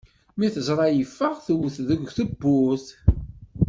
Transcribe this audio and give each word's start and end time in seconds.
Mi 0.37 0.47
t-teẓra 0.49 0.85
yeffeɣ, 0.91 1.33
tewwet 1.45 1.77
deg 1.89 2.01
tewwurt. 2.15 2.87